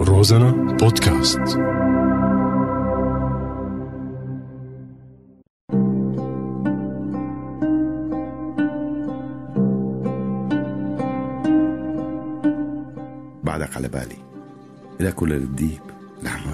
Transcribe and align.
روزانا 0.00 0.50
بودكاست. 0.50 1.38
بعدك 13.44 13.76
على 13.76 13.88
بالي 13.88 14.16
إلك 15.00 15.22
ولا 15.22 15.34
للديب 15.34 15.80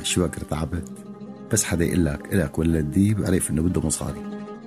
شو 0.03 0.27
بكر 0.27 0.41
تعبت؟ 0.41 0.93
بس 1.53 1.65
حدا 1.65 1.85
يقول 1.85 2.05
لك 2.05 2.35
إلك 2.35 2.59
ولا 2.59 2.79
للديب 2.79 3.25
عرف 3.25 3.51
إنه 3.51 3.63
بده 3.63 3.81
مصاري. 3.81 4.23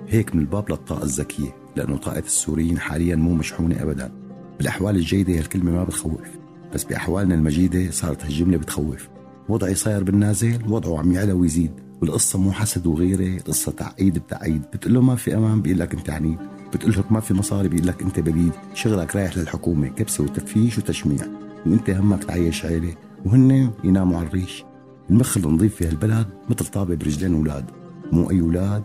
هيك 0.08 0.36
من 0.36 0.42
الباب 0.42 0.72
للطاقة 0.72 1.04
الذكية 1.04 1.56
لأنه 1.76 1.98
طاقة 1.98 2.20
السوريين 2.20 2.80
حاليا 2.80 3.16
مو 3.16 3.34
مشحونة 3.34 3.82
أبدا. 3.82 4.12
بالأحوال 4.58 4.96
الجيدة 4.96 5.40
هالكلمة 5.40 5.72
ما 5.72 5.84
بتخوف. 5.84 6.49
بس 6.74 6.84
بأحوالنا 6.84 7.36
المجيدة 7.36 7.92
صارت 7.92 8.24
هالجملة 8.24 8.58
بتخوف. 8.58 9.10
وضعي 9.50 9.76
صاير 9.76 10.04
بالنازل 10.04 10.60
وضعه 10.68 11.00
عم 11.00 11.12
يعلى 11.12 11.32
ويزيد. 11.32 11.72
والقصة 12.02 12.40
مو 12.40 12.52
حسد 12.52 12.88
وغيرة 12.88 13.38
القصة 13.38 13.72
تعقيد 13.72 14.18
بتعقيد. 14.18 14.62
بتقول 14.62 14.94
له 14.94 15.02
ما 15.02 15.16
في 15.16 15.38
أمان 15.38 15.62
بيقول 15.62 15.80
لك 15.80 15.94
أنت 15.94 16.10
عنيد. 16.10 16.38
بتقول 16.74 16.92
لك 16.92 17.12
ما 17.12 17.20
في 17.20 17.34
مصاري 17.34 17.68
بيقول 17.68 17.88
لك 17.88 18.02
أنت 18.02 18.20
بليد 18.20 18.52
شغلك 18.74 19.16
رايح 19.16 19.38
للحكومة 19.38 19.88
كبسة 19.88 20.24
وتفيش 20.24 20.78
وتشميع. 20.78 21.26
وأنت 21.66 21.90
همك 21.90 22.24
تعيش 22.24 22.66
عيلة. 22.66 22.96
وهن 23.26 23.72
يناموا 23.84 24.18
على 24.18 24.28
الريش. 24.28 24.64
المخ 25.10 25.38
النظيف 25.38 25.76
في 25.76 25.88
هالبلد 25.88 26.28
مثل 26.50 26.66
طابة 26.66 26.96
برجلين 26.96 27.36
أولاد. 27.36 27.66
مو 28.12 28.30
أي 28.32 28.42
أولاد. 28.42 28.84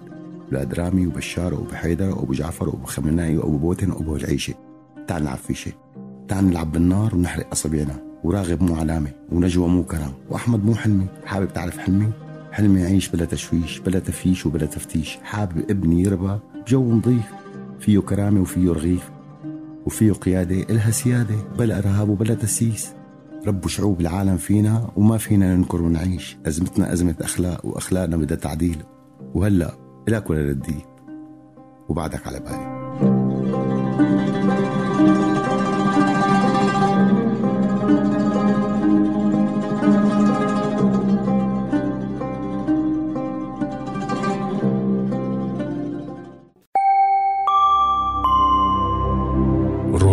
أولاد 0.52 0.74
رامي 0.74 1.06
وبشار 1.06 1.54
وأبو 1.54 1.74
حيدر 1.74 2.08
وأبو 2.08 2.32
جعفر 2.32 2.68
وأبو 2.68 2.86
خمناي 2.86 3.36
وأبو 3.36 3.56
بوتن 3.56 3.90
وأبو 3.90 4.16
العيشة 4.16 4.54
تعال 5.08 5.22
نلعب 5.22 5.38
فيشة 5.38 5.72
تعال 6.28 6.46
نلعب 6.48 6.72
بالنار 6.72 7.14
ونحرق 7.14 7.46
أصابعنا 7.52 7.96
وراغب 8.24 8.62
مو 8.62 8.74
علامة 8.74 9.10
ونجوى 9.32 9.68
مو 9.68 9.84
كرم 9.84 10.12
وأحمد 10.30 10.64
مو 10.64 10.74
حلمي 10.74 11.06
حابب 11.26 11.52
تعرف 11.52 11.78
حلمي؟ 11.78 12.10
حلمي 12.52 12.80
يعيش 12.80 13.08
بلا 13.08 13.24
تشويش 13.24 13.78
بلا 13.78 13.98
تفيش 13.98 14.46
وبلا 14.46 14.66
تفتيش. 14.66 15.18
حابب 15.22 15.58
ابني 15.70 16.02
يربى 16.02 16.38
بجو 16.66 16.92
نظيف 16.92 17.32
فيه 17.80 17.98
كرامة 17.98 18.40
وفيه 18.40 18.70
رغيف 18.70 19.10
وفيه 19.86 20.12
قيادة 20.12 20.62
إلها 20.70 20.90
سيادة 20.90 21.34
بلا 21.58 21.78
إرهاب 21.78 22.08
وبلا 22.08 22.34
تسييس. 22.34 22.92
ربوا 23.46 23.68
شعوب 23.68 24.00
العالم 24.00 24.36
فينا 24.36 24.90
وما 24.96 25.18
فينا 25.18 25.56
ننكر 25.56 25.82
ونعيش. 25.82 26.36
أزمتنا 26.46 26.92
أزمة 26.92 27.14
أخلاق 27.20 27.66
وأخلاقنا 27.66 28.16
بدها 28.16 28.36
تعديل. 28.36 28.82
وهلأ 29.34 29.74
إلك 30.08 30.30
ولا 30.30 30.40
للديب 30.40 30.84
وبعدك 31.88 32.26
على 32.26 32.40
بالي. 32.40 32.84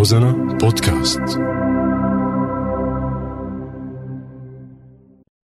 روزانا 0.02 0.32
بودكاست 0.34 1.22